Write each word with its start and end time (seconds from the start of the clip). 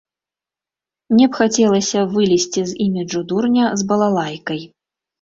Мне 1.15 1.25
б 1.35 1.41
хацелася 1.41 1.99
вылезці 2.15 2.67
з 2.73 2.77
іміджу 2.89 3.25
дурня 3.31 3.65
з 3.83 3.91
балалайкай. 3.93 4.69